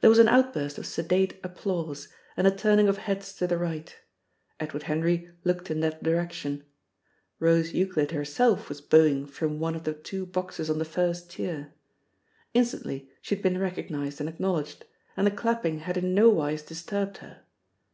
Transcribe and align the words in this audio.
There 0.00 0.08
was 0.08 0.18
an 0.18 0.28
outburst 0.28 0.78
of 0.78 0.86
sedate 0.86 1.38
applause, 1.44 2.08
and 2.38 2.46
a 2.46 2.50
turning 2.50 2.88
of 2.88 2.96
heads 2.96 3.34
to 3.34 3.46
the 3.46 3.58
right. 3.58 3.94
Edward 4.58 4.84
Henry 4.84 5.30
looked 5.44 5.70
in 5.70 5.80
that 5.80 6.02
direction. 6.02 6.64
Rose 7.38 7.74
Euclid 7.74 8.12
herself 8.12 8.70
was 8.70 8.80
bowing 8.80 9.26
from 9.26 9.58
one 9.60 9.74
of 9.74 9.84
the 9.84 9.92
two 9.92 10.24
boxes 10.24 10.70
on 10.70 10.78
the 10.78 10.86
first 10.86 11.28
tier. 11.32 11.74
Instantly 12.54 13.10
she 13.20 13.34
had 13.34 13.42
been 13.42 13.58
recognised 13.58 14.20
and 14.20 14.28
acknowledged, 14.30 14.86
and 15.18 15.26
the 15.26 15.30
clapping 15.32 15.80
had 15.80 15.98
in 15.98 16.14
nowise 16.14 16.62
disturbed 16.62 17.18
her. 17.18 17.42